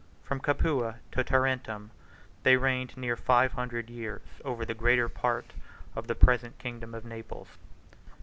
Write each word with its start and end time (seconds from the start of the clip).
From 0.23 0.39
Capua 0.39 0.95
to 1.11 1.23
Tarentum, 1.23 1.91
they 2.41 2.57
reigned 2.57 2.97
near 2.97 3.15
five 3.15 3.51
hundred 3.51 3.87
years 3.87 4.23
over 4.43 4.65
the 4.65 4.73
greatest 4.73 5.13
part 5.13 5.53
of 5.95 6.07
the 6.07 6.15
present 6.15 6.57
kingdom 6.57 6.95
of 6.95 7.05
Naples. 7.05 7.49